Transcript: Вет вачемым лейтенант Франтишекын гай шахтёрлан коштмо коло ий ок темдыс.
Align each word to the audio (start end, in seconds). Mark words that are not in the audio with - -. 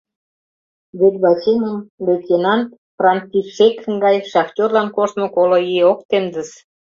Вет 0.99 1.15
вачемым 1.23 1.77
лейтенант 2.05 2.67
Франтишекын 2.97 3.95
гай 4.05 4.17
шахтёрлан 4.31 4.87
коштмо 4.95 5.27
коло 5.35 5.57
ий 5.75 5.83
ок 5.91 5.99
темдыс. 6.09 6.49